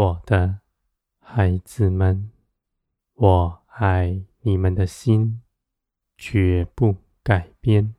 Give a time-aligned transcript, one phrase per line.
[0.00, 0.60] 我的
[1.18, 2.30] 孩子们，
[3.12, 5.42] 我爱你们的心
[6.16, 7.94] 绝不改变，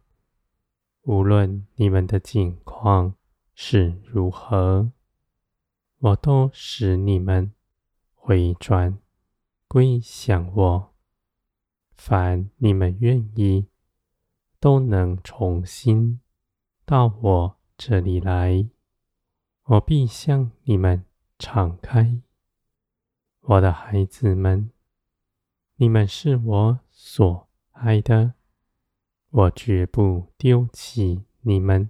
[1.03, 3.13] 无论你们的境况
[3.53, 4.91] 是如何，
[5.99, 7.53] 我都使你们
[8.15, 8.97] 回转
[9.67, 10.93] 归向我。
[11.93, 13.67] 凡你们愿意，
[14.59, 16.19] 都能重新
[16.83, 18.67] 到我这里来，
[19.65, 21.05] 我必向你们
[21.41, 22.21] 敞开。
[23.39, 24.69] 我的孩子们，
[25.77, 28.35] 你们是我所爱的，
[29.31, 31.89] 我绝不丢弃你们。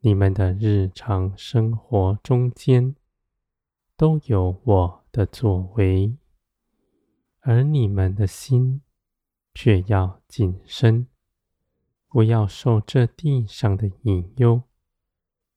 [0.00, 2.96] 你们的日常生活中间，
[3.94, 6.16] 都有我的作为，
[7.40, 8.80] 而你们的心
[9.52, 11.06] 却要谨慎，
[12.08, 14.62] 不要受这地上的引诱，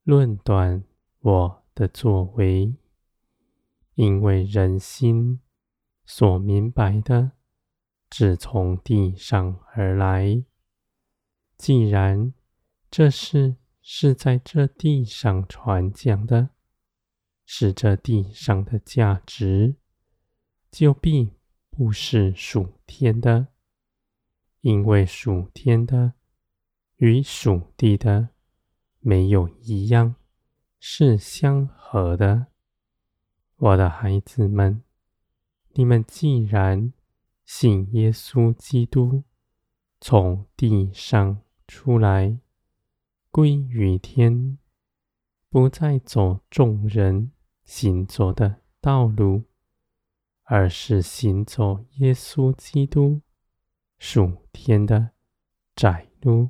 [0.03, 0.83] 论断
[1.21, 2.75] 我的作为，
[4.01, 5.41] 因为人心
[6.05, 7.33] 所明白的，
[8.09, 10.43] 只从地上而来。
[11.55, 12.33] 既然
[12.89, 16.49] 这事是在这地上传讲的，
[17.45, 19.75] 是这地上的价值，
[20.71, 21.33] 就必
[21.69, 23.49] 不是属天的，
[24.61, 26.13] 因为属天的
[26.95, 28.29] 与属地的
[28.99, 30.15] 没有一样
[30.79, 32.47] 是相合的。
[33.61, 34.81] 我的孩子们，
[35.73, 36.91] 你们既然
[37.45, 39.23] 信耶稣基督，
[39.99, 42.39] 从地上出来。
[43.29, 44.57] 归于天，
[45.47, 47.31] 不再走众人
[47.63, 49.43] 行走的道路，
[50.45, 53.21] 而是行走耶稣基督
[53.99, 55.11] 属天的
[55.75, 56.49] 窄路。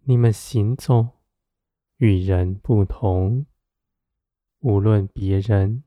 [0.00, 1.20] 你们行走
[1.98, 3.46] 与人不同，
[4.60, 5.84] 无论别人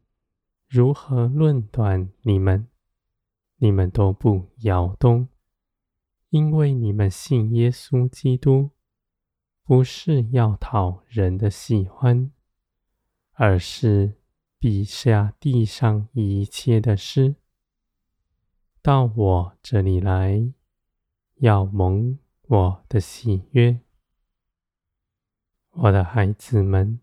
[0.67, 2.67] 如何论断你们，
[3.57, 5.27] 你们都不摇动，
[6.29, 8.71] 因为你们信耶稣基督。
[9.63, 12.29] 不是要讨人的喜欢，
[13.33, 14.17] 而是
[14.59, 17.35] 撇下地上一切的事，
[18.81, 20.51] 到我这里来，
[21.35, 23.79] 要蒙我的喜悦。
[25.69, 26.99] 我的孩子们，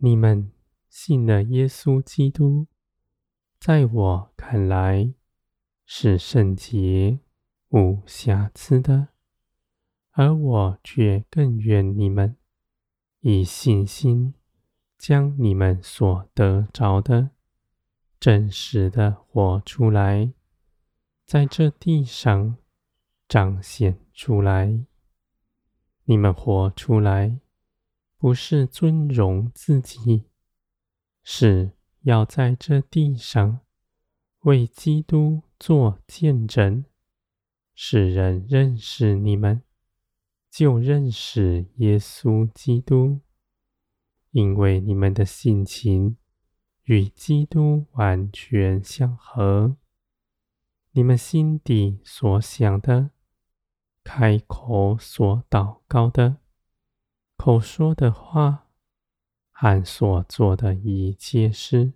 [0.00, 0.52] 你们
[0.90, 2.66] 信了耶稣基督，
[3.58, 5.14] 在我看来
[5.86, 7.20] 是圣洁
[7.68, 9.08] 无瑕疵的。
[10.10, 12.36] 而我却更愿你们
[13.20, 14.34] 以信心
[14.98, 17.30] 将你们所得着的
[18.18, 20.32] 真实的活出来，
[21.24, 22.56] 在这地上
[23.28, 24.84] 彰显出来。
[26.04, 27.38] 你们活出来，
[28.18, 30.24] 不是尊荣自己，
[31.22, 31.72] 是
[32.02, 33.60] 要在这地上
[34.40, 36.84] 为基督做见证，
[37.74, 39.62] 使人认识你们。
[40.50, 43.20] 就认识耶稣基督，
[44.32, 46.16] 因为你们的性情
[46.82, 49.76] 与基督完全相合。
[50.90, 53.10] 你们心底所想的，
[54.02, 56.38] 开口所祷告的，
[57.36, 58.66] 口说的话
[59.60, 61.92] 和所做的一切事，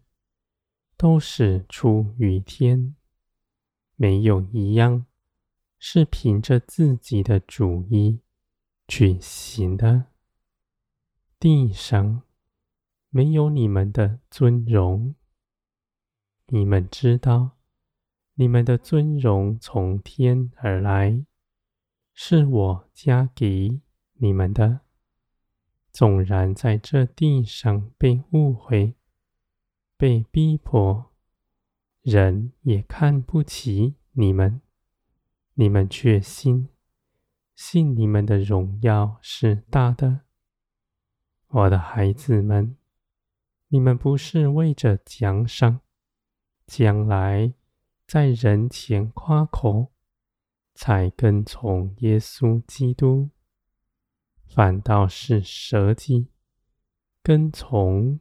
[0.99, 2.95] 都是出于天，
[3.97, 5.07] 没有一样
[5.79, 8.21] 是凭着自己的主意。
[8.87, 10.09] 去行的，
[11.41, 12.21] 地上
[13.09, 15.15] 没有你们的尊荣。
[16.49, 17.53] 你们知道，
[18.34, 21.25] 你们的尊荣从天而来，
[22.13, 23.81] 是我加给
[24.19, 24.81] 你们的。
[25.95, 28.97] 纵然在这地上被误会、
[29.97, 31.13] 被逼迫，
[32.03, 34.61] 人也看不起你们，
[35.55, 36.69] 你们却信。
[37.55, 40.23] 信你们的荣耀是大的，
[41.47, 42.77] 我的孩子们，
[43.69, 45.81] 你们不是为着奖赏，
[46.67, 47.55] 将来
[48.05, 49.93] 在人前夸口，
[50.75, 53.31] 才跟从耶稣基督，
[54.54, 56.28] 反倒是舍己
[57.24, 58.21] 跟从。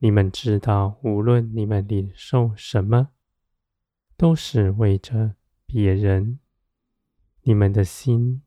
[0.00, 3.12] 你们知道，无论你们领受什么，
[4.18, 6.38] 都是为着别人，
[7.44, 8.42] 你们的心。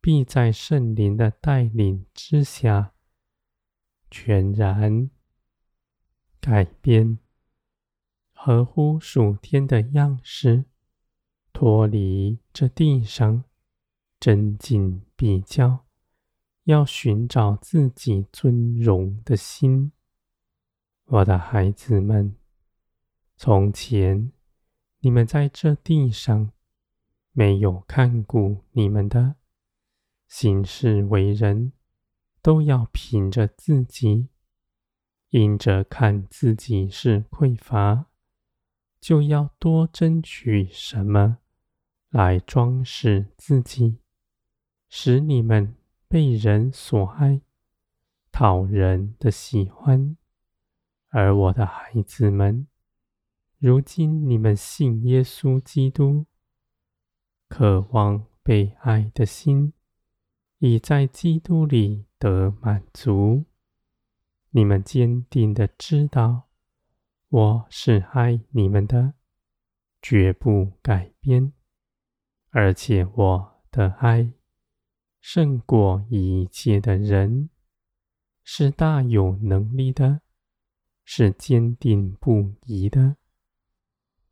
[0.00, 2.92] 必在圣灵的带领之下，
[4.08, 5.10] 全然
[6.40, 7.18] 改变，
[8.32, 10.66] 合乎属天的样式，
[11.52, 13.42] 脱离这地上
[14.20, 15.85] 真金比较，
[16.66, 19.92] 要寻找自己尊荣的心。
[21.04, 22.34] 我的孩子们，
[23.36, 24.32] 从前
[24.98, 26.50] 你们在这地上
[27.30, 29.36] 没有看顾你们的，
[30.26, 31.72] 行事为人，
[32.42, 34.26] 都要凭着自己，
[35.30, 38.06] 因着看自己是匮乏，
[39.00, 41.38] 就要多争取什么
[42.10, 43.98] 来装饰自己，
[44.88, 45.75] 使你们
[46.08, 47.40] 被人所爱，
[48.30, 50.16] 讨人的喜欢。
[51.08, 52.66] 而我的孩子们，
[53.58, 56.26] 如今你们信耶稣基督，
[57.48, 59.72] 渴望被爱的心，
[60.58, 63.44] 已在基督里得满足。
[64.50, 66.48] 你们坚定的知道，
[67.28, 69.14] 我是爱你们的，
[70.00, 71.52] 绝不改变，
[72.50, 74.32] 而且我的爱
[75.28, 77.50] 胜过一切的人，
[78.44, 80.20] 是大有能力的，
[81.04, 83.16] 是坚定不移的。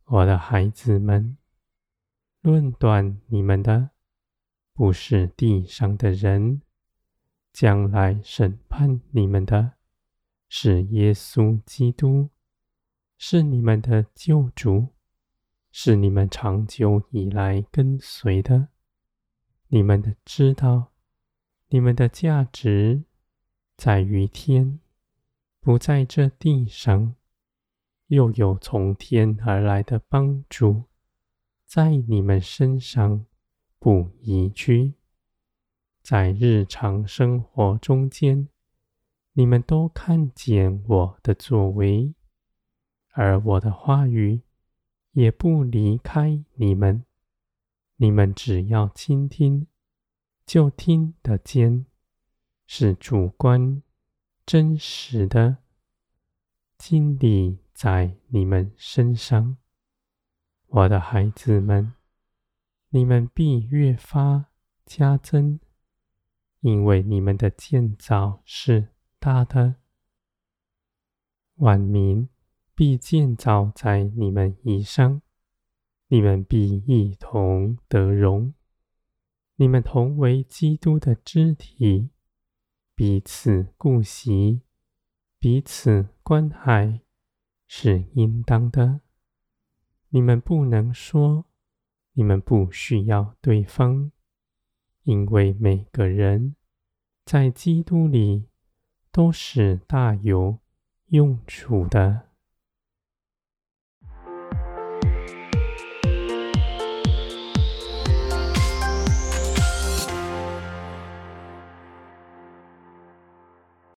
[0.04, 1.36] 我的孩子们，
[2.42, 3.90] 论断你们的，
[4.72, 6.62] 不是地上的人，
[7.52, 9.72] 将来审判你们的，
[10.48, 12.30] 是耶稣基督，
[13.18, 14.90] 是你们的救主，
[15.72, 18.68] 是你们长久以来跟随的。
[19.74, 20.92] 你们的知道，
[21.70, 23.02] 你们的价值
[23.76, 24.78] 在于天，
[25.58, 27.16] 不在这地上。
[28.06, 30.84] 又有从天而来的帮助，
[31.66, 33.26] 在你们身上。
[33.80, 34.94] 不移居，
[36.02, 38.48] 在日常生活中间，
[39.32, 42.14] 你们都看见我的作为，
[43.10, 44.42] 而我的话语
[45.14, 47.04] 也不离开你们。
[47.96, 49.66] 你们只要倾听，
[50.44, 51.86] 就听得见，
[52.66, 53.82] 是主观
[54.44, 55.58] 真实的
[56.76, 59.56] 经历在你们身上，
[60.66, 61.94] 我的孩子们。
[62.90, 64.52] 你们必越发
[64.86, 65.58] 加增，
[66.60, 69.74] 因为你们的建造是大的。
[71.56, 72.28] 万民
[72.72, 75.22] 必建造在你们以上，
[76.08, 78.54] 你们必一同得荣。
[79.56, 82.10] 你们同为基督的肢体，
[82.94, 84.62] 彼此顾惜，
[85.38, 87.00] 彼此关爱，
[87.66, 89.00] 是应当的。
[90.08, 91.46] 你们不能说。
[92.16, 94.12] 你们不需要对方，
[95.02, 96.54] 因为每个人
[97.24, 98.46] 在基督里
[99.10, 100.60] 都是大有
[101.06, 102.28] 用处的。